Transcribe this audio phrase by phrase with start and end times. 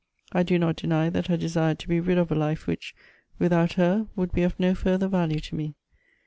[0.31, 2.95] I do not deny that I desired to he rid of a life which,
[3.37, 5.75] without her, would be of no further value to me.